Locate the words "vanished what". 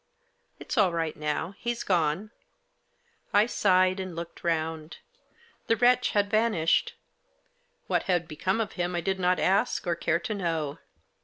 6.31-8.01